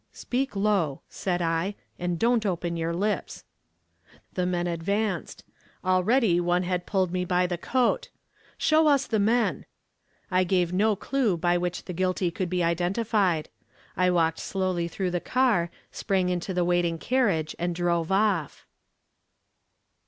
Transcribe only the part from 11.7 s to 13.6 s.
the guilty could be identified.